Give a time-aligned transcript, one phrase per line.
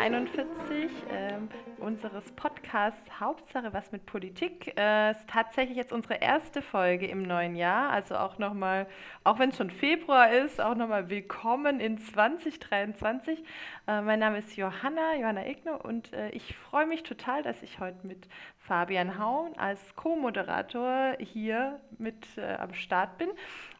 [0.00, 1.34] 41 äh,
[1.78, 4.72] unseres Podcasts Hauptsache was mit Politik.
[4.78, 7.90] Äh, ist tatsächlich jetzt unsere erste Folge im neuen Jahr.
[7.90, 8.86] Also auch nochmal,
[9.24, 13.44] auch wenn es schon Februar ist, auch nochmal willkommen in 2023.
[13.86, 17.78] Äh, mein Name ist Johanna, Johanna Egner und äh, ich freue mich total, dass ich
[17.78, 23.28] heute mit Fabian Haun als Co-Moderator hier mit äh, am Start bin.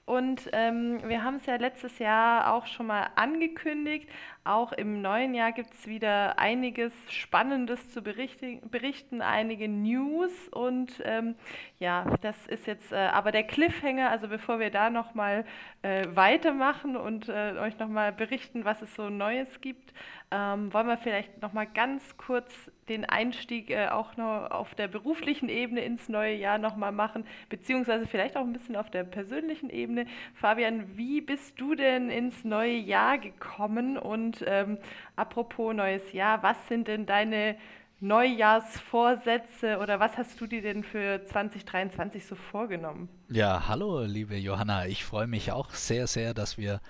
[0.06, 4.08] Und ähm, wir haben es ja letztes Jahr auch schon mal angekündigt.
[4.42, 10.32] Auch im neuen Jahr gibt es wieder einiges Spannendes zu berichten, einige News.
[10.48, 11.36] Und ähm,
[11.78, 14.10] ja, das ist jetzt äh, aber der Cliffhanger.
[14.10, 15.44] Also bevor wir da nochmal
[15.82, 19.92] äh, weitermachen und äh, euch nochmal berichten, was es so Neues gibt,
[20.32, 22.52] ähm, wollen wir vielleicht nochmal ganz kurz
[22.88, 28.06] den Einstieg äh, auch noch auf der beruflichen Ebene ins neue Jahr nochmal machen, beziehungsweise
[28.06, 30.06] vielleicht auch ein bisschen auf der persönlichen Ebene.
[30.34, 33.98] Fabian, wie bist du denn ins neue Jahr gekommen?
[33.98, 34.78] Und ähm,
[35.16, 37.56] apropos neues Jahr, was sind denn deine
[38.00, 43.08] Neujahrsvorsätze oder was hast du dir denn für 2023 so vorgenommen?
[43.28, 44.86] Ja, hallo, liebe Johanna.
[44.86, 46.80] Ich freue mich auch sehr, sehr, dass wir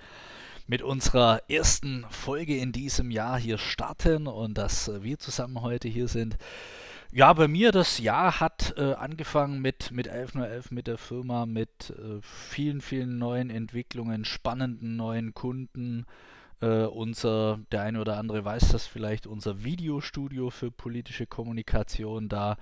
[0.71, 6.07] mit unserer ersten Folge in diesem Jahr hier starten und dass wir zusammen heute hier
[6.07, 6.37] sind.
[7.11, 11.89] Ja, bei mir das Jahr hat äh, angefangen mit, mit 11.11 mit der Firma, mit
[11.89, 16.05] äh, vielen, vielen neuen Entwicklungen, spannenden neuen Kunden.
[16.61, 22.55] Äh, unser, der eine oder andere weiß das vielleicht, unser Videostudio für politische Kommunikation da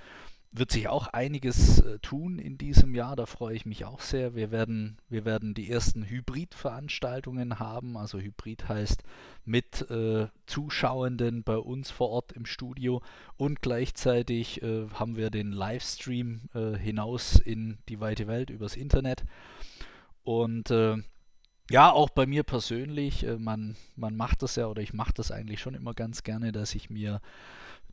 [0.52, 3.16] wird sich auch einiges äh, tun in diesem Jahr.
[3.16, 4.34] Da freue ich mich auch sehr.
[4.34, 7.98] Wir werden, wir werden die ersten Hybrid-Veranstaltungen haben.
[7.98, 9.04] Also Hybrid heißt
[9.46, 13.02] mit äh, Zuschauenden bei uns vor Ort im Studio
[13.38, 19.26] und gleichzeitig äh, haben wir den Livestream äh, hinaus in die weite Welt übers Internet.
[20.24, 20.98] Und äh,
[21.70, 25.32] ja, auch bei mir persönlich, äh, man, man macht das ja oder ich mache das
[25.32, 27.22] eigentlich schon immer ganz gerne, dass ich mir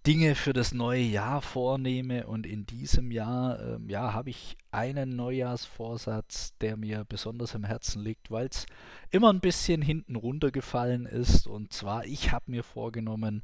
[0.06, 2.28] Dinge für das neue Jahr vornehme.
[2.28, 8.02] Und in diesem Jahr äh, ja, habe ich einen Neujahrsvorsatz, der mir besonders am Herzen
[8.02, 8.66] liegt, weil es
[9.10, 11.48] immer ein bisschen hinten runtergefallen ist.
[11.48, 13.42] Und zwar, ich habe mir vorgenommen,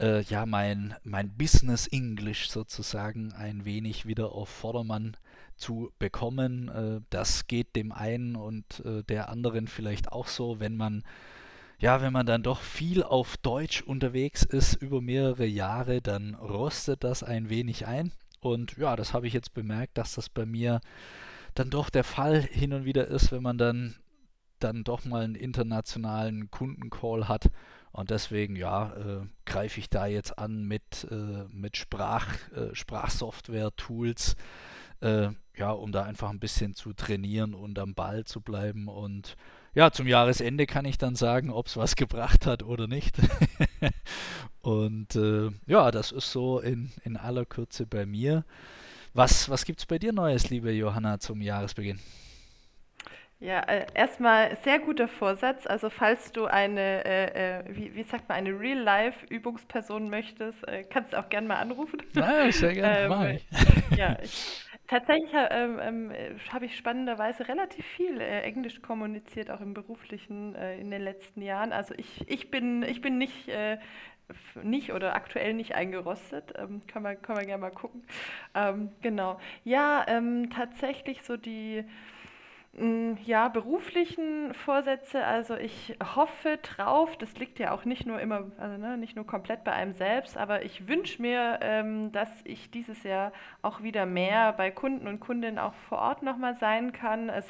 [0.00, 5.14] äh, ja, mein, mein Business English sozusagen ein wenig wieder auf Vordermann
[5.56, 6.68] zu bekommen.
[6.68, 11.04] Äh, das geht dem einen und äh, der anderen vielleicht auch so, wenn man
[11.80, 17.04] ja, wenn man dann doch viel auf Deutsch unterwegs ist über mehrere Jahre, dann rostet
[17.04, 18.12] das ein wenig ein.
[18.40, 20.80] Und ja, das habe ich jetzt bemerkt, dass das bei mir
[21.54, 23.94] dann doch der Fall hin und wieder ist, wenn man dann,
[24.58, 27.48] dann doch mal einen internationalen Kundencall hat.
[27.92, 34.36] Und deswegen, ja, äh, greife ich da jetzt an mit, äh, mit Sprach, äh, Sprachsoftware-Tools,
[35.00, 39.36] äh, ja, um da einfach ein bisschen zu trainieren und am Ball zu bleiben und
[39.74, 43.16] ja, zum Jahresende kann ich dann sagen, ob es was gebracht hat oder nicht.
[44.62, 48.44] und äh, ja, das ist so in, in aller Kürze bei mir.
[49.14, 51.98] Was, was gibt es bei dir Neues, liebe Johanna, zum Jahresbeginn?
[53.40, 55.64] Ja, äh, erstmal sehr guter Vorsatz.
[55.66, 61.12] Also falls du eine, äh, äh wie, wie sagt man, eine Real-Life-Übungsperson möchtest, äh, kannst
[61.12, 62.02] du auch gerne mal anrufen.
[62.14, 63.40] Ja, sehr gerne,
[63.90, 63.96] ähm.
[63.96, 66.12] Ja, ich, Tatsächlich ähm, ähm,
[66.50, 71.42] habe ich spannenderweise relativ viel äh, Englisch kommuniziert, auch im beruflichen äh, in den letzten
[71.42, 71.72] Jahren.
[71.72, 73.78] Also ich, ich, bin, ich bin nicht, äh,
[74.62, 76.54] nicht oder aktuell nicht eingerostet.
[76.56, 78.02] Ähm, kann, man, kann man gerne mal gucken.
[78.54, 79.38] Ähm, genau.
[79.64, 81.84] Ja, ähm, tatsächlich so die
[83.24, 88.76] ja, beruflichen Vorsätze, also ich hoffe drauf, das liegt ja auch nicht nur immer, also
[88.76, 93.02] ne, nicht nur komplett bei einem selbst, aber ich wünsche mir, ähm, dass ich dieses
[93.02, 97.28] Jahr auch wieder mehr bei Kunden und Kundinnen auch vor Ort nochmal sein kann.
[97.28, 97.46] Es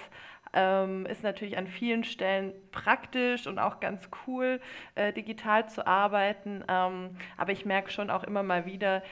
[0.53, 4.61] ähm, ist natürlich an vielen Stellen praktisch und auch ganz cool,
[4.95, 9.03] äh, digital zu arbeiten, ähm, aber ich merke schon auch immer mal wieder,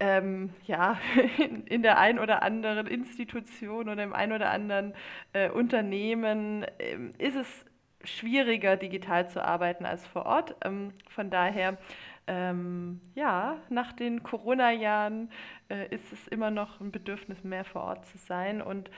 [0.00, 0.98] ähm, ja,
[1.38, 4.94] in, in, der ein oder anderen Institution oder im ein oder anderen
[5.32, 7.66] äh, Unternehmen ähm, ist es
[8.02, 10.56] schwieriger, digital zu arbeiten als vor Ort.
[10.64, 11.76] Ähm, von daher,
[12.26, 15.30] ähm, ja, nach den Corona-Jahren
[15.68, 18.90] äh, ist es immer noch ein Bedürfnis, mehr vor Ort zu sein und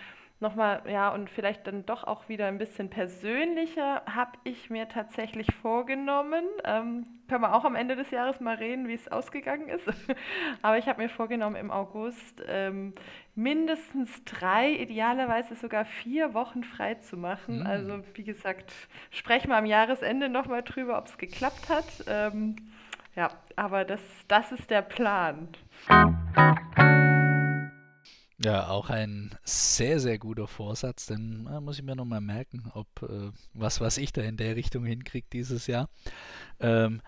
[0.43, 5.55] nochmal, ja, und vielleicht dann doch auch wieder ein bisschen persönlicher, habe ich mir tatsächlich
[5.63, 6.45] vorgenommen.
[6.65, 9.87] Ähm, können wir auch am Ende des Jahres mal reden, wie es ausgegangen ist.
[10.63, 12.93] Aber ich habe mir vorgenommen, im August ähm,
[13.35, 17.61] mindestens drei, idealerweise sogar vier Wochen frei zu machen.
[17.61, 17.67] Mhm.
[17.67, 18.73] Also, wie gesagt,
[19.11, 22.05] sprechen wir am Jahresende nochmal drüber, ob es geklappt hat.
[22.07, 22.57] Ähm,
[23.15, 25.49] ja, aber das, das ist der Plan.
[28.45, 32.89] Ja, auch ein sehr, sehr guter Vorsatz, denn äh, muss ich mir nochmal merken, ob
[33.03, 35.89] äh, was, was ich da in der Richtung hinkriege dieses Jahr.
[36.61, 37.03] Ähm,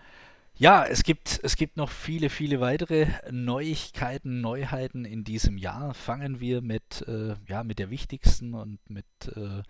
[0.57, 5.93] Ja, es gibt, es gibt noch viele, viele weitere Neuigkeiten, Neuheiten in diesem Jahr.
[5.95, 9.05] Fangen wir mit, äh, ja, mit der wichtigsten und mit
[9.35, 9.63] äh,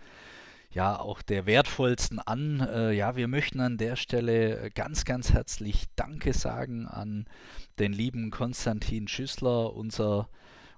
[0.72, 2.60] ja auch der wertvollsten an.
[2.62, 7.26] Äh, ja, wir möchten an der Stelle ganz, ganz herzlich Danke sagen an
[7.80, 10.30] den lieben Konstantin Schüssler, unser,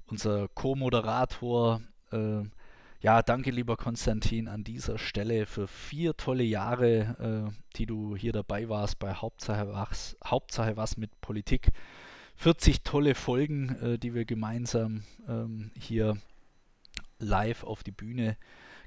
[0.08, 1.82] unser Co-Moderator.
[2.12, 2.44] Äh,
[3.00, 8.32] ja, danke lieber Konstantin an dieser Stelle für vier tolle Jahre, äh, die du hier
[8.32, 11.72] dabei warst bei Hauptsache was, Hauptsache was mit Politik.
[12.38, 16.18] 40 tolle Folgen, äh, die wir gemeinsam ähm, hier
[17.20, 18.38] live auf die Bühne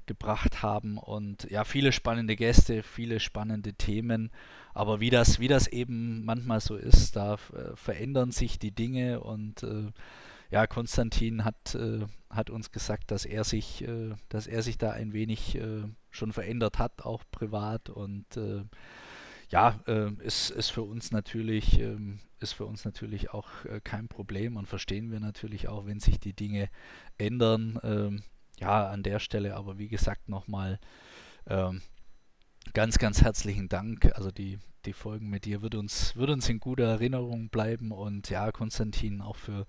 [0.05, 4.31] gebracht haben und ja, viele spannende Gäste, viele spannende Themen.
[4.73, 9.21] Aber wie das, wie das eben manchmal so ist, da äh, verändern sich die Dinge
[9.21, 9.91] und äh,
[10.51, 14.91] ja, Konstantin hat, äh, hat uns gesagt, dass er sich, äh, dass er sich da
[14.91, 18.63] ein wenig äh, schon verändert hat, auch privat und äh,
[19.49, 24.09] ja, äh, ist, ist für uns natürlich, ähm, ist für uns natürlich auch äh, kein
[24.09, 26.69] Problem und verstehen wir natürlich auch, wenn sich die Dinge
[27.17, 27.79] ändern.
[27.83, 28.23] Ähm,
[28.59, 30.79] ja, an der Stelle aber wie gesagt nochmal
[31.47, 31.81] ähm,
[32.73, 34.11] ganz, ganz herzlichen Dank.
[34.15, 37.91] Also die, die Folgen mit dir wird uns, wird uns in guter Erinnerung bleiben.
[37.91, 39.65] Und ja, Konstantin, auch für,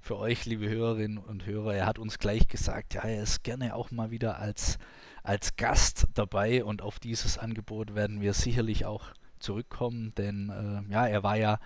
[0.00, 3.74] für euch, liebe Hörerinnen und Hörer, er hat uns gleich gesagt, ja, er ist gerne
[3.74, 4.78] auch mal wieder als,
[5.22, 9.04] als Gast dabei und auf dieses Angebot werden wir sicherlich auch
[9.38, 11.58] zurückkommen, denn äh, ja, er war ja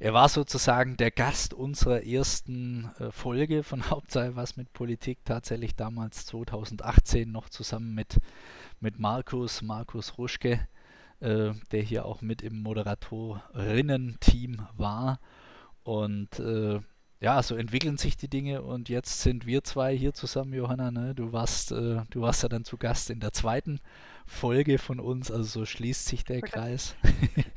[0.00, 5.76] er war sozusagen der Gast unserer ersten äh, Folge von Hauptsache was mit Politik, tatsächlich
[5.76, 8.18] damals 2018 noch zusammen mit,
[8.84, 10.60] mit Markus, Markus Ruschke
[11.24, 15.18] äh, der hier auch mit im Moderatorinnen-Team war.
[15.82, 16.80] Und äh,
[17.20, 20.90] ja, so entwickeln sich die Dinge und jetzt sind wir zwei hier zusammen, Johanna.
[20.90, 21.14] Ne?
[21.14, 23.80] Du warst, äh, du warst ja dann zu Gast in der zweiten
[24.26, 26.96] Folge von uns, also so schließt sich der Kreis.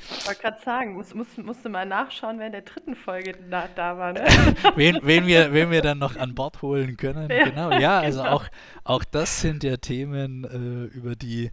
[0.09, 3.67] Ich wollte gerade sagen, muss, muss, musste mal nachschauen, wer in der dritten Folge da,
[3.73, 4.13] da war.
[4.13, 4.25] Ne?
[4.75, 7.29] wen, wen, wir, wen wir dann noch an Bord holen können.
[7.29, 8.35] Ja, genau, ja, also genau.
[8.35, 8.45] Auch,
[8.83, 11.51] auch das sind ja Themen, äh, über, die,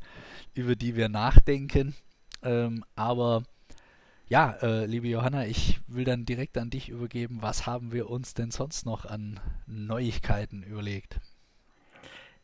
[0.55, 1.95] über die wir nachdenken.
[2.43, 3.45] Ähm, aber
[4.29, 7.39] ja, äh, liebe Johanna, ich will dann direkt an dich übergeben.
[7.41, 11.21] Was haben wir uns denn sonst noch an Neuigkeiten überlegt?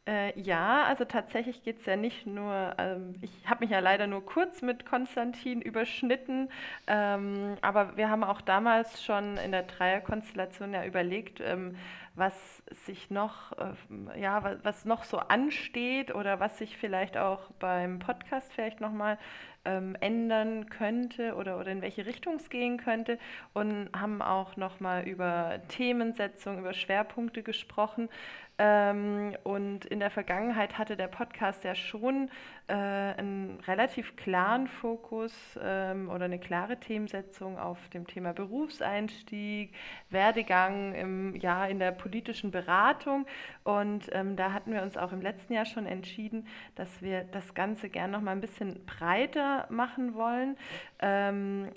[0.07, 4.07] Äh, ja, also tatsächlich geht es ja nicht nur, ähm, ich habe mich ja leider
[4.07, 6.49] nur kurz mit Konstantin überschnitten,
[6.87, 11.77] ähm, aber wir haben auch damals schon in der Dreierkonstellation ja überlegt, ähm,
[12.15, 17.51] was sich noch, äh, ja, was, was, noch so ansteht oder was sich vielleicht auch
[17.59, 19.19] beim Podcast vielleicht nochmal
[19.65, 23.19] ähm, ändern könnte oder, oder in welche Richtung es gehen könnte
[23.53, 28.09] und haben auch nochmal über Themensetzung, über Schwerpunkte gesprochen.
[28.63, 32.31] Ähm, und in der Vergangenheit hatte der Podcast ja schon
[32.69, 39.75] äh, einen relativ klaren Fokus ähm, oder eine klare Themensetzung auf dem Thema Berufseinstieg,
[40.11, 43.27] Werdegang im, ja, in der politischen Beratung.
[43.63, 47.55] Und ähm, da hatten wir uns auch im letzten Jahr schon entschieden, dass wir das
[47.55, 50.57] Ganze gern noch mal ein bisschen breiter machen wollen.
[50.99, 51.69] Ähm,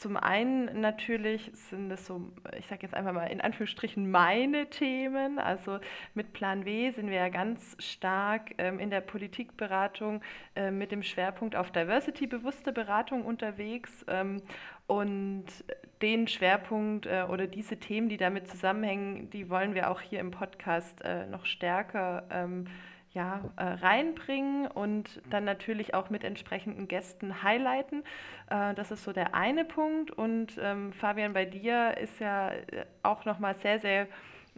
[0.00, 5.38] zum einen natürlich sind es so, ich sage jetzt einfach mal in Anführungsstrichen meine Themen.
[5.38, 5.78] Also
[6.14, 10.22] mit Plan W sind wir ja ganz stark ähm, in der Politikberatung
[10.56, 14.04] äh, mit dem Schwerpunkt auf Diversity-bewusste Beratung unterwegs.
[14.08, 14.40] Ähm,
[14.90, 15.44] und
[16.02, 20.32] den Schwerpunkt äh, oder diese Themen, die damit zusammenhängen, die wollen wir auch hier im
[20.32, 22.66] Podcast äh, noch stärker ähm,
[23.12, 28.02] ja, äh, reinbringen und dann natürlich auch mit entsprechenden Gästen highlighten.
[28.50, 30.10] Äh, das ist so der eine Punkt.
[30.10, 34.08] Und ähm, Fabian, bei dir ist ja äh, auch nochmal sehr, sehr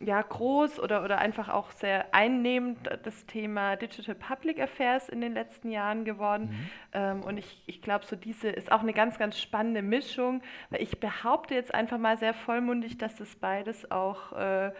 [0.04, 5.32] ja, groß oder, oder einfach auch sehr einnehmend das Thema Digital Public Affairs in den
[5.32, 6.50] letzten Jahren geworden.
[6.50, 6.70] Mhm.
[6.92, 10.82] Ähm, und ich, ich glaube, so diese ist auch eine ganz, ganz spannende Mischung, weil
[10.82, 14.72] ich behaupte jetzt einfach mal sehr vollmundig, dass das beides auch äh,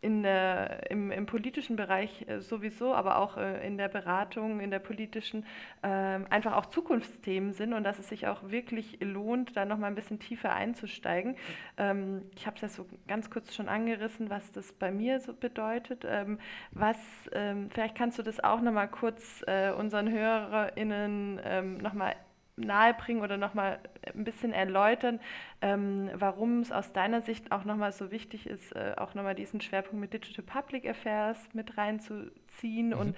[0.00, 4.70] in der, im, im, politischen Bereich äh, sowieso, aber auch äh, in der Beratung, in
[4.70, 5.44] der politischen,
[5.82, 9.96] äh, einfach auch Zukunftsthemen sind und dass es sich auch wirklich lohnt, da nochmal ein
[9.96, 11.36] bisschen tiefer einzusteigen.
[11.76, 15.32] Ähm, ich habe es ja so ganz kurz schon angerissen, was das bei mir so
[15.32, 16.04] bedeutet.
[16.06, 16.38] Ähm,
[16.70, 16.98] was,
[17.32, 22.14] ähm, vielleicht kannst du das auch nochmal kurz äh, unseren HörerInnen ähm, nochmal
[22.56, 23.78] nahebringen oder nochmal
[24.14, 25.20] ein bisschen erläutern,
[25.60, 29.60] ähm, warum es aus deiner Sicht auch nochmal so wichtig ist, äh, auch nochmal diesen
[29.60, 32.98] Schwerpunkt mit Digital Public Affairs mit reinzuziehen mhm.
[32.98, 33.16] und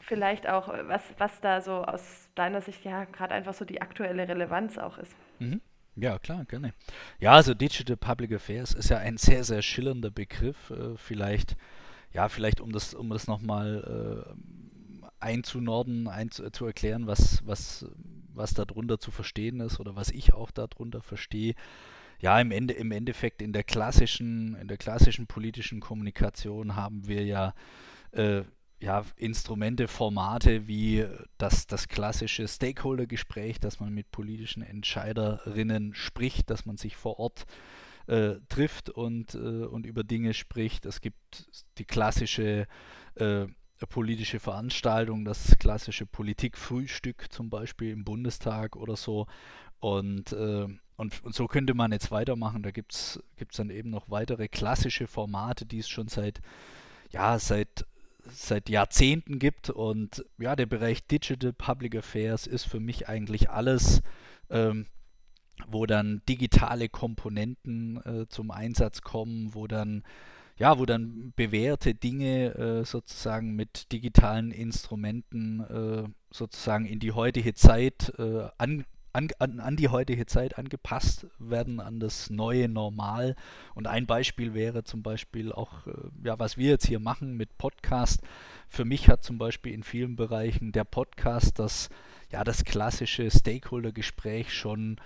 [0.00, 3.82] vielleicht auch, äh, was, was da so aus deiner Sicht ja gerade einfach so die
[3.82, 5.14] aktuelle Relevanz auch ist.
[5.38, 5.60] Mhm.
[5.96, 6.72] Ja, klar, gerne.
[7.18, 10.70] Ja, also Digital Public Affairs ist ja ein sehr, sehr schillernder Begriff.
[10.70, 11.56] Äh, vielleicht,
[12.12, 17.84] ja, vielleicht um das, um das nochmal äh, einzunorden, einzu, zu erklären, was, was
[18.38, 21.54] was darunter zu verstehen ist oder was ich auch darunter verstehe.
[22.20, 27.24] Ja, im, Ende, im Endeffekt in der klassischen, in der klassischen politischen Kommunikation haben wir
[27.24, 27.54] ja
[28.12, 28.42] äh,
[28.80, 31.04] ja, Instrumente, Formate wie
[31.36, 37.46] das, das klassische Stakeholder-Gespräch, dass man mit politischen Entscheiderinnen spricht, dass man sich vor Ort
[38.06, 40.86] äh, trifft und, äh, und über Dinge spricht.
[40.86, 42.66] Es gibt die klassische
[43.16, 43.46] äh,
[43.86, 49.26] politische Veranstaltung, das klassische Politikfrühstück zum Beispiel im Bundestag oder so.
[49.80, 50.66] Und, äh,
[50.96, 52.62] und, und, so könnte man jetzt weitermachen.
[52.62, 53.20] Da gibt es
[53.54, 56.40] dann eben noch weitere klassische Formate, die es schon seit,
[57.10, 57.86] ja, seit
[58.30, 59.70] seit Jahrzehnten gibt.
[59.70, 64.02] Und ja, der Bereich Digital Public Affairs ist für mich eigentlich alles,
[64.50, 64.86] ähm,
[65.66, 70.02] wo dann digitale Komponenten äh, zum Einsatz kommen, wo dann
[70.58, 77.54] ja, wo dann bewährte Dinge äh, sozusagen mit digitalen Instrumenten äh, sozusagen in die heutige
[77.54, 83.36] Zeit äh, an, an, an, die heutige Zeit angepasst werden, an das neue Normal.
[83.74, 85.92] Und ein Beispiel wäre zum Beispiel auch, äh,
[86.24, 88.20] ja, was wir jetzt hier machen mit Podcast.
[88.68, 91.88] Für mich hat zum Beispiel in vielen Bereichen der Podcast das,
[92.32, 94.96] ja, das klassische Stakeholder-Gespräch schon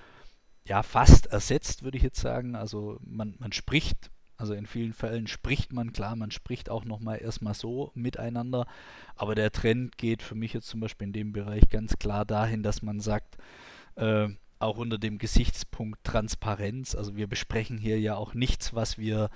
[0.65, 2.57] ja, fast ersetzt, würde ich jetzt sagen.
[2.57, 4.11] Also man, man spricht
[4.43, 8.67] also in vielen Fällen spricht man, klar, man spricht auch nochmal erstmal so miteinander,
[9.15, 12.65] aber der Trend geht für mich jetzt zum Beispiel in dem Bereich ganz klar dahin,
[12.65, 13.37] dass man sagt,
[13.95, 16.97] äh, auch unter dem Gesichtspunkt Transparenz.
[16.97, 19.31] Also wir besprechen hier ja auch nichts, was wir,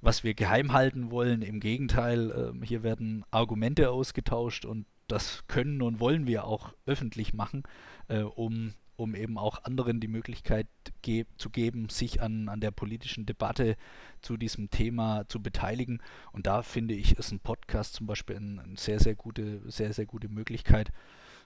[0.00, 1.42] was wir geheim halten wollen.
[1.42, 7.34] Im Gegenteil, äh, hier werden Argumente ausgetauscht und das können und wollen wir auch öffentlich
[7.34, 7.64] machen,
[8.06, 10.66] äh, um, um eben auch anderen die Möglichkeit
[11.02, 13.76] ge zu geben, sich an, an der politischen Debatte
[14.20, 16.02] zu diesem Thema zu beteiligen.
[16.32, 19.92] Und da finde ich, ist ein Podcast zum Beispiel eine ein sehr, sehr gute, sehr,
[19.92, 20.92] sehr gute Möglichkeit.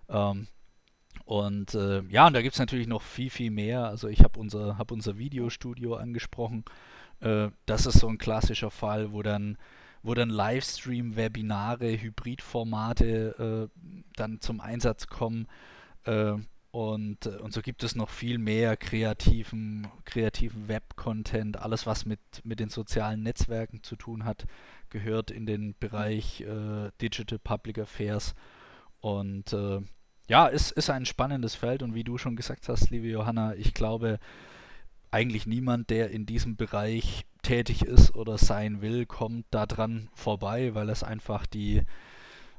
[0.09, 0.49] Ähm,
[1.25, 3.85] und äh, ja, und da gibt es natürlich noch viel, viel mehr.
[3.85, 6.65] Also ich habe unser, hab unser Videostudio angesprochen.
[7.21, 9.59] Äh, das ist so ein klassischer Fall, wo dann,
[10.03, 15.49] wo dann Livestream-Webinare, Hybridformate äh, dann zum Einsatz kommen.
[16.05, 16.35] Äh,
[16.79, 21.57] und, äh, und so gibt es noch viel mehr kreativen, kreativen Web-Content.
[21.57, 24.47] Alles, was mit, mit den sozialen Netzwerken zu tun hat,
[24.89, 28.37] gehört in den Bereich äh, Digital Public Affairs.
[29.01, 29.57] Und
[30.29, 33.75] ja, es ist ein spannendes Feld und wie du schon gesagt hast, liebe Johanna, ich
[33.75, 34.19] glaube,
[35.11, 40.91] eigentlich niemand, der in diesem Bereich tätig ist oder sein will, kommt daran vorbei, weil
[40.91, 41.83] es einfach die,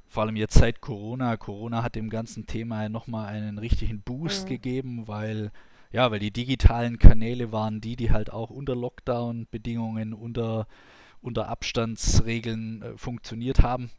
[0.09, 4.45] vor allem jetzt seit Corona, Corona hat dem ganzen Thema ja nochmal einen richtigen Boost
[4.45, 4.49] mhm.
[4.49, 5.51] gegeben, weil
[5.91, 10.67] ja, weil die digitalen Kanäle waren die, die halt auch unter Lockdown-Bedingungen, unter,
[11.21, 13.89] unter Abstandsregeln äh, funktioniert haben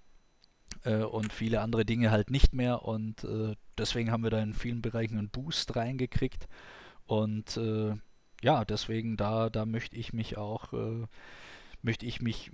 [0.84, 2.84] äh, und viele andere Dinge halt nicht mehr.
[2.84, 6.46] Und äh, deswegen haben wir da in vielen Bereichen einen Boost reingekriegt.
[7.06, 7.94] Und äh,
[8.42, 11.06] ja, deswegen da, da möchte ich mich auch, äh,
[11.82, 12.52] möchte ich mich,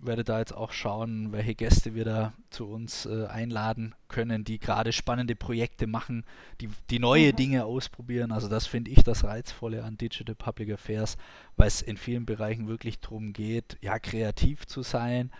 [0.00, 4.58] werde da jetzt auch schauen, welche Gäste wir da zu uns äh, einladen können, die
[4.58, 6.24] gerade spannende Projekte machen,
[6.60, 7.36] die, die neue mhm.
[7.36, 8.32] Dinge ausprobieren.
[8.32, 11.16] Also das finde ich das Reizvolle an Digital Public Affairs,
[11.56, 15.30] weil es in vielen Bereichen wirklich darum geht, ja, kreativ zu sein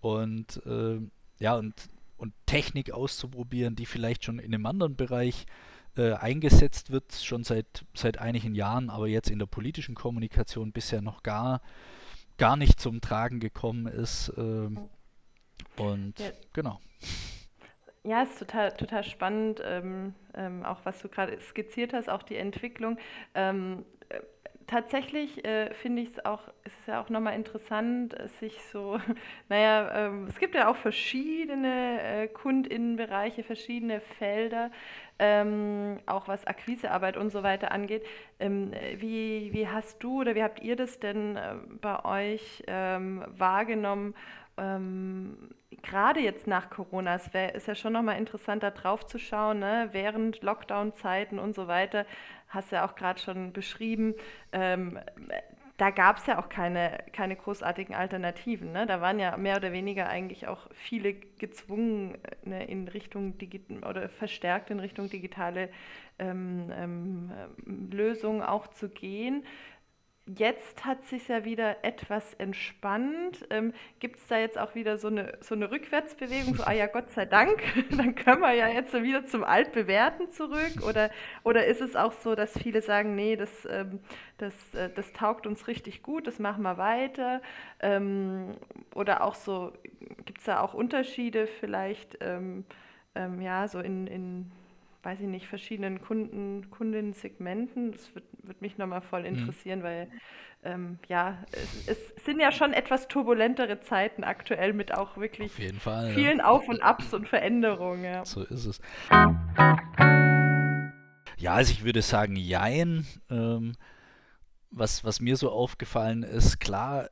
[0.00, 1.00] und äh,
[1.38, 1.74] ja, und,
[2.16, 5.46] und Technik auszuprobieren, die vielleicht schon in einem anderen Bereich
[5.96, 11.02] äh, eingesetzt wird, schon seit, seit einigen Jahren, aber jetzt in der politischen Kommunikation bisher
[11.02, 11.60] noch gar,
[12.38, 14.30] gar nicht zum Tragen gekommen ist.
[14.30, 14.70] Äh,
[15.76, 16.30] und ja.
[16.52, 16.80] genau.
[18.04, 22.22] Ja, es ist total, total spannend, ähm, ähm, auch was du gerade skizziert hast, auch
[22.22, 22.96] die Entwicklung.
[24.68, 29.00] Tatsächlich äh, finde ich es auch, es ist ja auch nochmal interessant, sich so,
[29.48, 34.70] naja, ähm, es gibt ja auch verschiedene äh, KundInnenbereiche, verschiedene Felder,
[35.18, 38.04] ähm, auch was Akquisearbeit und so weiter angeht.
[38.40, 43.24] Ähm, wie, wie hast du oder wie habt ihr das denn äh, bei euch ähm,
[43.38, 44.14] wahrgenommen?
[44.58, 45.48] Ähm,
[45.82, 49.60] gerade jetzt nach Corona, es wär, ist ja schon nochmal interessant, da drauf zu schauen,
[49.60, 49.88] ne?
[49.92, 52.04] während Lockdown-Zeiten und so weiter,
[52.48, 54.14] hast du ja auch gerade schon beschrieben,
[54.52, 54.98] ähm,
[55.78, 58.72] da gab es ja auch keine, keine großartigen Alternativen.
[58.72, 58.84] Ne?
[58.86, 63.34] Da waren ja mehr oder weniger eigentlich auch viele gezwungen, ne, in Richtung
[63.88, 65.70] oder verstärkt in Richtung digitale
[66.18, 67.30] ähm, ähm,
[67.92, 69.44] Lösungen auch zu gehen.
[70.36, 73.46] Jetzt hat sich ja wieder etwas entspannt.
[73.48, 76.54] Ähm, Gibt es da jetzt auch wieder so eine, so eine Rückwärtsbewegung?
[76.54, 77.62] So, ah ja, Gott sei Dank,
[77.96, 80.82] dann können wir ja jetzt wieder zum Altbewährten zurück.
[80.86, 81.10] Oder,
[81.44, 84.00] oder ist es auch so, dass viele sagen, nee, das, ähm,
[84.36, 87.40] das, äh, das taugt uns richtig gut, das machen wir weiter?
[87.80, 88.54] Ähm,
[88.94, 89.72] oder auch so,
[90.26, 92.66] gibt es da auch Unterschiede vielleicht, ähm,
[93.14, 94.52] ähm, ja, so in, in
[95.02, 97.92] weiß ich nicht, verschiedenen Kunden, Kundensegmenten.
[97.92, 99.26] Das wird, wird mich nochmal voll mhm.
[99.38, 99.84] interessieren, mhm.
[99.84, 100.08] weil
[100.64, 106.12] ähm, ja, es, es, sind ja schon etwas turbulentere Zeiten aktuell mit auch wirklich Fall,
[106.14, 106.44] vielen ja.
[106.44, 108.04] Auf und Abs und Veränderungen.
[108.04, 108.24] Ja.
[108.24, 108.80] So ist es.
[111.38, 113.06] Ja, also ich würde sagen, jein.
[113.30, 113.74] Ähm,
[114.70, 117.08] was, was mir so aufgefallen ist, klar,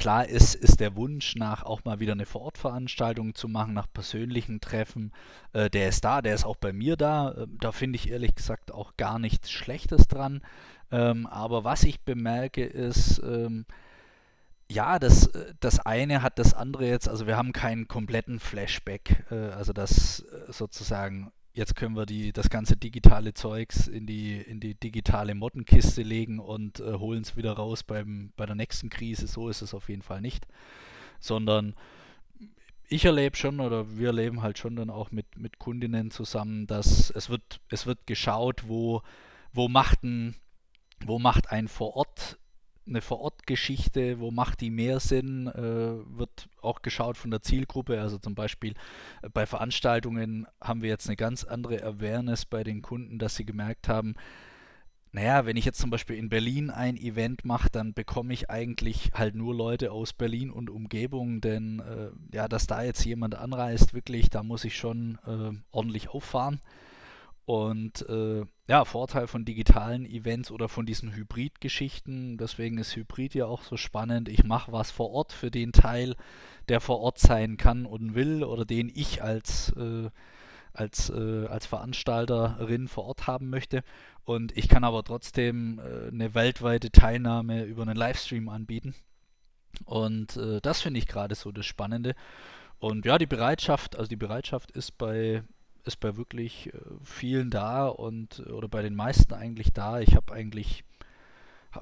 [0.00, 4.60] klar ist, ist der Wunsch nach auch mal wieder eine Vorortveranstaltung zu machen, nach persönlichen
[4.60, 5.12] Treffen,
[5.52, 7.32] äh, der ist da, der ist auch bei mir da.
[7.32, 10.40] Äh, da finde ich ehrlich gesagt auch gar nichts Schlechtes dran.
[10.90, 13.66] Ähm, aber was ich bemerke ist, ähm,
[14.70, 19.26] ja, das, äh, das eine hat das andere jetzt, also wir haben keinen kompletten Flashback,
[19.30, 24.40] äh, also das äh, sozusagen jetzt können wir die, das ganze digitale Zeugs in die,
[24.40, 28.90] in die digitale Mottenkiste legen und äh, holen es wieder raus beim, bei der nächsten
[28.90, 29.26] Krise.
[29.26, 30.46] So ist es auf jeden Fall nicht.
[31.18, 31.74] Sondern
[32.88, 37.10] ich erlebe schon oder wir erleben halt schon dann auch mit, mit Kundinnen zusammen, dass
[37.10, 39.02] es wird, es wird geschaut, wo,
[39.52, 40.34] wo macht ein,
[41.04, 42.29] wo macht ein vor Ort
[42.86, 48.00] eine Vorortgeschichte, wo macht die mehr Sinn, äh, wird auch geschaut von der Zielgruppe.
[48.00, 48.74] Also zum Beispiel
[49.22, 53.44] äh, bei Veranstaltungen haben wir jetzt eine ganz andere Awareness bei den Kunden, dass sie
[53.44, 54.14] gemerkt haben,
[55.12, 59.10] naja, wenn ich jetzt zum Beispiel in Berlin ein Event mache, dann bekomme ich eigentlich
[59.12, 63.92] halt nur Leute aus Berlin und Umgebung, denn äh, ja, dass da jetzt jemand anreist,
[63.92, 66.60] wirklich, da muss ich schon äh, ordentlich auffahren.
[67.44, 73.46] Und äh, ja, Vorteil von digitalen Events oder von diesen Hybrid-Geschichten, deswegen ist Hybrid ja
[73.46, 74.28] auch so spannend.
[74.28, 76.14] Ich mache was vor Ort für den Teil,
[76.68, 80.10] der vor Ort sein kann und will oder den ich als, äh,
[80.72, 83.82] als, äh, als Veranstalterin vor Ort haben möchte.
[84.24, 88.94] Und ich kann aber trotzdem äh, eine weltweite Teilnahme über einen Livestream anbieten.
[89.84, 92.14] Und äh, das finde ich gerade so das Spannende.
[92.78, 95.42] Und ja, die Bereitschaft, also die Bereitschaft ist bei
[95.84, 100.00] ist bei wirklich äh, vielen da und oder bei den meisten eigentlich da.
[100.00, 100.84] Ich habe eigentlich,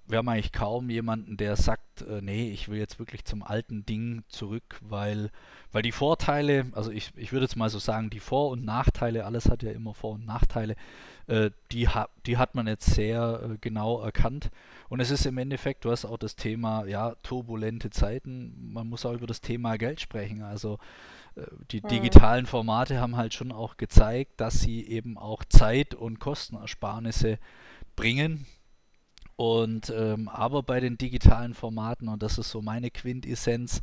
[0.07, 3.85] wir haben eigentlich kaum jemanden, der sagt, äh, nee, ich will jetzt wirklich zum alten
[3.87, 5.31] Ding zurück, weil,
[5.73, 9.25] weil die Vorteile, also ich, ich würde jetzt mal so sagen, die Vor- und Nachteile,
[9.25, 10.77] alles hat ja immer Vor- und Nachteile,
[11.27, 14.51] äh, die, ha die hat man jetzt sehr äh, genau erkannt.
[14.89, 19.05] Und es ist im Endeffekt, du hast auch das Thema, ja, turbulente Zeiten, man muss
[19.05, 20.43] auch über das Thema Geld sprechen.
[20.43, 20.79] Also
[21.71, 21.89] die mhm.
[21.89, 27.39] digitalen Formate haben halt schon auch gezeigt, dass sie eben auch Zeit- und Kostenersparnisse
[27.97, 28.47] bringen.
[29.37, 33.81] Und ähm, aber bei den digitalen Formaten, und das ist so meine Quintessenz,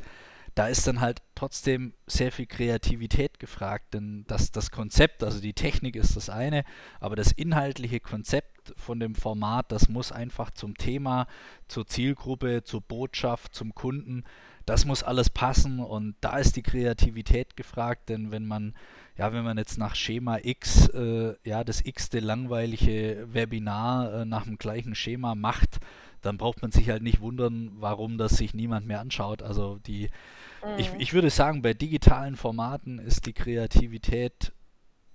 [0.56, 5.52] da ist dann halt trotzdem sehr viel Kreativität gefragt, denn das, das Konzept, also die
[5.52, 6.64] Technik ist das eine,
[6.98, 11.26] aber das inhaltliche Konzept von dem Format, das muss einfach zum Thema,
[11.68, 14.24] zur Zielgruppe, zur Botschaft, zum Kunden
[14.66, 18.74] das muss alles passen und da ist die Kreativität gefragt, denn wenn man,
[19.16, 24.44] ja, wenn man jetzt nach Schema X, äh, ja, das x-te langweilige Webinar äh, nach
[24.44, 25.78] dem gleichen Schema macht,
[26.20, 29.40] dann braucht man sich halt nicht wundern, warum das sich niemand mehr anschaut.
[29.42, 30.10] Also die,
[30.64, 30.78] mhm.
[30.78, 34.52] ich, ich würde sagen, bei digitalen Formaten ist die Kreativität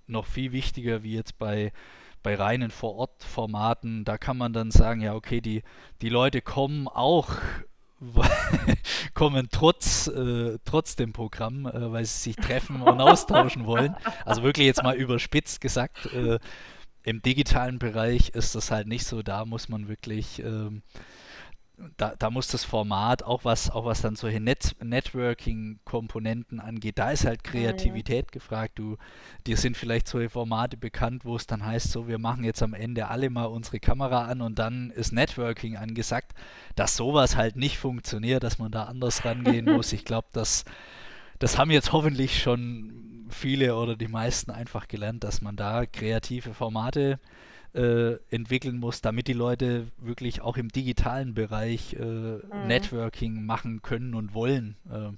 [0.06, 1.72] noch viel wichtiger wie jetzt bei
[2.22, 5.62] bei reinen Vor-Ort-Formaten, da kann man dann sagen, ja, okay, die,
[6.02, 7.34] die Leute kommen auch
[9.22, 13.94] kommen trotz, äh, trotz dem Programm, äh, weil sie sich treffen und austauschen wollen.
[14.24, 16.40] Also wirklich jetzt mal überspitzt gesagt, äh,
[17.04, 19.22] im digitalen Bereich ist das halt nicht so.
[19.22, 20.82] Da muss man wirklich ähm,
[21.96, 27.10] da, da muss das Format, auch was, auch was dann solche Net Networking-Komponenten angeht, da
[27.10, 27.50] ist halt mhm.
[27.50, 28.30] Kreativität mhm.
[28.30, 28.78] gefragt.
[28.78, 28.96] Du,
[29.46, 32.74] dir sind vielleicht solche Formate bekannt, wo es dann heißt, so, wir machen jetzt am
[32.74, 36.32] Ende alle mal unsere Kamera an und dann ist Networking angesagt,
[36.76, 39.92] dass sowas halt nicht funktioniert, dass man da anders rangehen muss.
[39.92, 40.64] Ich glaube, das,
[41.38, 46.54] das haben jetzt hoffentlich schon viele oder die meisten einfach gelernt, dass man da kreative
[46.54, 52.66] Formate äh, entwickeln muss, damit die Leute wirklich auch im digitalen Bereich äh, mhm.
[52.66, 54.76] Networking machen können und wollen.
[54.90, 55.12] Äh.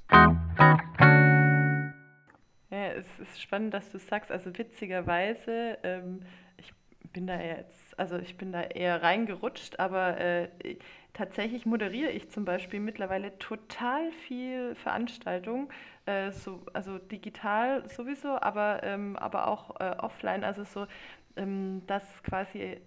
[2.71, 4.33] Ja, es ist spannend, dass du sagst.
[4.33, 6.21] Also witzigerweise, ähm,
[6.57, 6.73] ich
[7.13, 10.49] bin da jetzt, also ich bin da eher reingerutscht, aber äh,
[11.13, 15.69] tatsächlich moderiere ich zum Beispiel mittlerweile total viel Veranstaltungen,
[16.07, 20.87] äh, so, also digital sowieso, aber, ähm, aber auch äh, offline, also so
[21.37, 22.79] ähm, dass quasi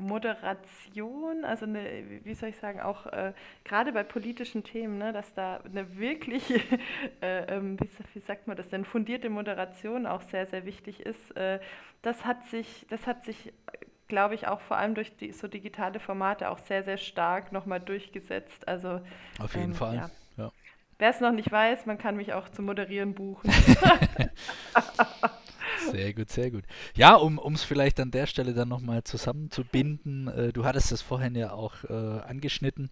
[0.00, 1.84] Moderation, also eine,
[2.24, 3.32] wie soll ich sagen, auch äh,
[3.64, 6.50] gerade bei politischen Themen, ne, dass da eine wirklich,
[7.20, 11.36] äh, ähm, wie, wie, sagt man das denn, fundierte Moderation auch sehr, sehr wichtig ist.
[11.36, 11.60] Äh,
[12.02, 13.52] das hat sich, das hat sich,
[14.08, 17.80] glaube ich, auch vor allem durch die so digitale Formate auch sehr, sehr stark nochmal
[17.80, 18.66] durchgesetzt.
[18.66, 19.00] Also
[19.38, 19.94] auf jeden ähm, Fall.
[19.96, 20.10] Ja.
[20.98, 23.50] Wer es noch nicht weiß, man kann mich auch zum Moderieren buchen.
[26.10, 26.64] Sehr gut, sehr gut.
[26.96, 31.36] Ja, um es vielleicht an der Stelle dann nochmal zusammenzubinden, äh, du hattest es vorhin
[31.36, 32.90] ja auch äh, angeschnitten.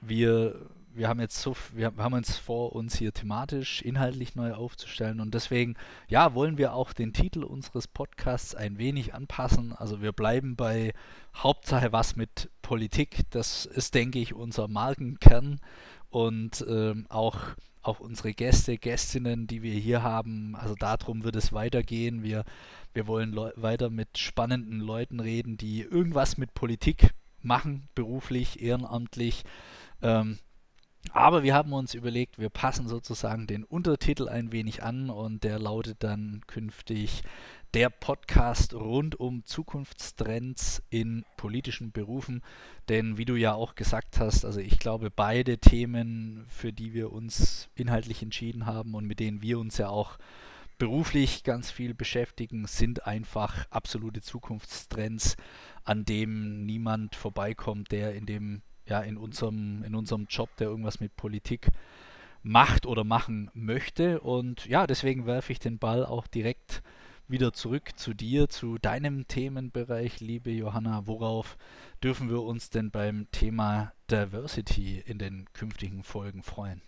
[0.00, 0.66] Wir
[0.96, 5.34] wir haben jetzt so, wir haben uns vor, uns hier thematisch, inhaltlich neu aufzustellen und
[5.34, 5.74] deswegen,
[6.08, 9.72] ja, wollen wir auch den Titel unseres Podcasts ein wenig anpassen.
[9.72, 10.92] Also wir bleiben bei
[11.36, 13.22] Hauptsache was mit Politik.
[13.30, 15.60] Das ist, denke ich, unser Markenkern
[16.10, 17.38] und ähm, auch
[17.84, 22.22] auch unsere Gäste, Gästinnen, die wir hier haben, also darum wird es weitergehen.
[22.22, 22.44] Wir,
[22.92, 27.10] wir wollen weiter mit spannenden Leuten reden, die irgendwas mit Politik
[27.42, 29.44] machen, beruflich, ehrenamtlich.
[30.02, 30.38] Ähm,
[31.12, 35.58] aber wir haben uns überlegt, wir passen sozusagen den Untertitel ein wenig an und der
[35.58, 37.22] lautet dann künftig
[37.74, 42.40] der Podcast rund um Zukunftstrends in politischen Berufen.
[42.88, 47.10] Denn wie du ja auch gesagt hast, also ich glaube, beide Themen, für die wir
[47.10, 50.18] uns inhaltlich entschieden haben und mit denen wir uns ja auch
[50.78, 55.36] beruflich ganz viel beschäftigen, sind einfach absolute Zukunftstrends,
[55.82, 61.00] an dem niemand vorbeikommt, der in dem ja, in unserem, in unserem Job, der irgendwas
[61.00, 61.70] mit Politik
[62.44, 64.20] macht oder machen möchte.
[64.20, 66.84] Und ja, deswegen werfe ich den Ball auch direkt
[67.28, 71.06] wieder zurück zu dir, zu deinem Themenbereich, liebe Johanna.
[71.06, 71.56] Worauf
[72.02, 76.82] dürfen wir uns denn beim Thema Diversity in den künftigen Folgen freuen?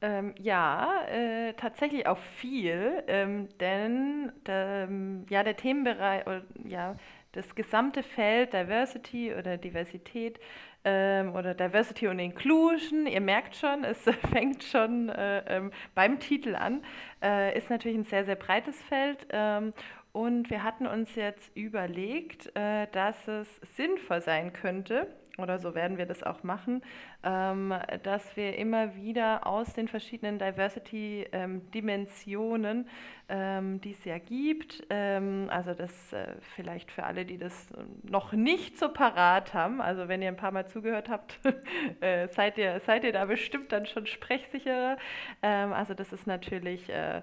[0.00, 6.96] Ähm, ja, äh, tatsächlich auch viel, ähm, denn ähm, ja, der Themenbereich, oder, ja,
[7.34, 10.38] das gesamte Feld Diversity oder Diversität
[10.84, 13.98] ähm, oder Diversity und Inclusion, ihr merkt schon, es
[14.32, 16.82] fängt schon äh, ähm, beim Titel an,
[17.22, 19.26] äh, ist natürlich ein sehr, sehr breites Feld.
[19.30, 19.72] Ähm,
[20.12, 25.96] und wir hatten uns jetzt überlegt, äh, dass es sinnvoll sein könnte, oder so werden
[25.98, 26.82] wir das auch machen,
[27.24, 32.88] ähm, dass wir immer wieder aus den verschiedenen Diversity-Dimensionen,
[33.28, 37.68] ähm, die es ja gibt, ähm, also das äh, vielleicht für alle, die das
[38.02, 41.40] noch nicht so parat haben, also wenn ihr ein paar Mal zugehört habt,
[42.00, 44.98] äh, seid, ihr, seid ihr da bestimmt dann schon sprechsicherer.
[45.40, 47.22] Also das ist natürlich äh,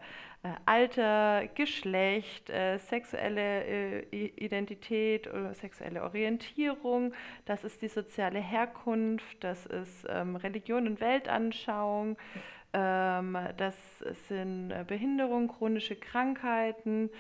[0.66, 3.64] Alter, Geschlecht, äh, sexuelle
[4.12, 7.14] äh, Identität oder sexuelle Orientierung,
[7.46, 12.18] das ist die soziale Herkunft, das ist ähm, Religion und Weltanschauung,
[12.74, 13.76] ähm, das
[14.28, 17.12] sind Behinderung, chronische Krankheiten,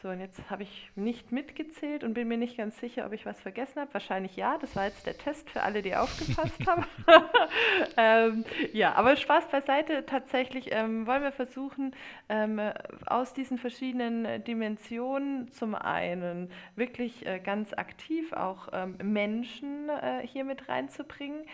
[0.00, 3.26] so, und jetzt habe ich nicht mitgezählt und bin mir nicht ganz sicher, ob ich
[3.26, 3.92] was vergessen habe.
[3.92, 6.84] Wahrscheinlich ja, das war jetzt der Test für alle, die aufgepasst haben.
[7.96, 10.06] ähm, ja, aber Spaß beiseite.
[10.06, 11.96] Tatsächlich ähm, wollen wir versuchen,
[12.28, 12.60] ähm,
[13.06, 20.44] aus diesen verschiedenen Dimensionen zum einen wirklich äh, ganz aktiv auch ähm, Menschen äh, hier
[20.44, 21.44] mit reinzubringen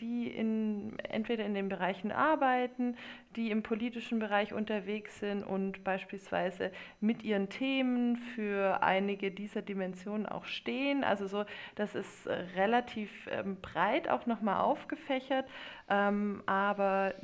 [0.00, 2.96] die in, entweder in den Bereichen arbeiten,
[3.36, 10.26] die im politischen Bereich unterwegs sind und beispielsweise mit ihren Themen für einige dieser Dimensionen
[10.26, 11.04] auch stehen.
[11.04, 11.44] Also so,
[11.76, 15.46] das ist relativ ähm, breit auch nochmal aufgefächert,
[15.88, 17.14] ähm, aber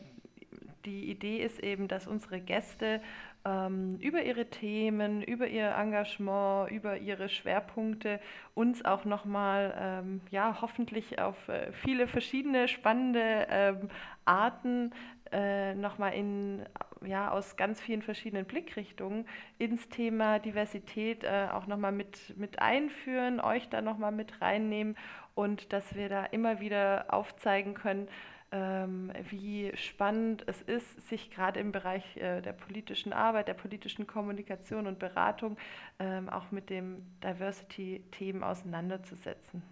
[0.84, 3.00] die Idee ist eben, dass unsere Gäste
[3.48, 8.20] ähm, über ihre Themen, über ihr Engagement, über ihre Schwerpunkte
[8.54, 13.88] uns auch nochmal, ähm, ja, hoffentlich auf äh, viele verschiedene spannende ähm,
[14.24, 14.92] Arten
[15.32, 16.64] äh, nochmal in,
[17.04, 19.26] ja, aus ganz vielen verschiedenen Blickrichtungen
[19.58, 24.96] ins Thema Diversität äh, auch nochmal mit, mit einführen, euch da nochmal mit reinnehmen
[25.34, 28.08] und dass wir da immer wieder aufzeigen können,
[28.50, 34.06] ähm, wie spannend es ist, sich gerade im Bereich äh, der politischen Arbeit, der politischen
[34.06, 35.56] Kommunikation und Beratung
[35.98, 39.62] ähm, auch mit dem Diversity-Themen auseinanderzusetzen.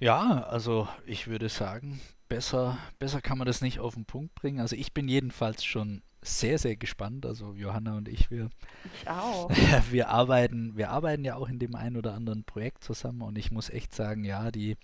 [0.00, 4.60] Ja, also ich würde sagen, besser, besser kann man das nicht auf den Punkt bringen.
[4.60, 7.26] Also ich bin jedenfalls schon sehr, sehr gespannt.
[7.26, 8.48] Also Johanna und ich, wir,
[8.94, 9.50] ich auch.
[9.90, 13.50] wir arbeiten, wir arbeiten ja auch in dem einen oder anderen Projekt zusammen und ich
[13.50, 14.76] muss echt sagen, ja, die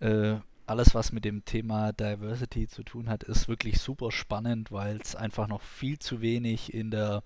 [0.00, 5.00] äh, alles, was mit dem Thema Diversity zu tun hat, ist wirklich super spannend, weil
[5.00, 7.22] es einfach noch viel zu wenig in der,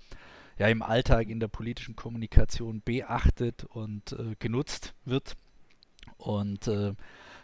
[0.58, 5.34] ja, im Alltag, in der politischen Kommunikation beachtet und äh, genutzt wird.
[6.18, 6.94] Und äh,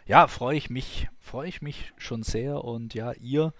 [0.05, 3.53] ja, freue ich mich, freue ich mich schon sehr und ja, ihr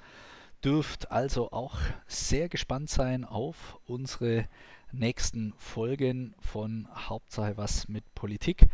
[0.63, 1.77] dürft also auch
[2.07, 4.47] sehr gespannt sein auf unsere
[4.91, 8.67] nächsten Folgen von Hauptsache was mit Politik.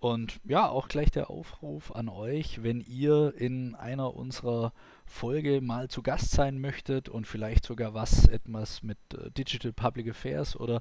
[0.00, 4.72] Und ja, auch gleich der Aufruf an euch, wenn ihr in einer unserer
[5.04, 10.08] Folge mal zu Gast sein möchtet und vielleicht sogar was etwas mit äh, Digital Public
[10.08, 10.80] Affairs oder